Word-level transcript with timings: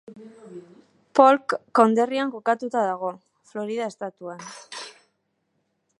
Polk 1.19 1.55
konderrian 1.81 2.33
kokatuta 2.37 2.83
dago, 2.87 3.11
Florida 3.51 3.93
estatuan. 3.95 4.43